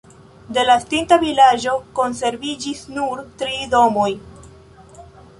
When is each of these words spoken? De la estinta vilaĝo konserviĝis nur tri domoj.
De 0.57 0.61
la 0.67 0.75
estinta 0.83 1.17
vilaĝo 1.23 1.75
konserviĝis 1.99 2.81
nur 2.95 3.21
tri 3.43 3.59
domoj. 3.75 4.09